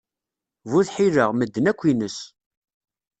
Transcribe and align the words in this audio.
Bu 0.69 0.79
tḥila, 0.87 1.25
medden 1.31 1.69
akk 1.71 1.81
ines. 1.91 2.17